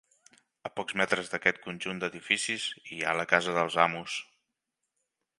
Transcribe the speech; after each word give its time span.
A 0.67 0.69
pocs 0.77 0.95
metres 1.01 1.27
d'aquest 1.33 1.59
conjunt 1.65 1.99
d'edificis 2.03 2.65
hi 2.95 2.97
ha 3.09 3.13
la 3.21 3.27
casa 3.35 3.53
dels 3.59 3.77
amos. 3.85 4.17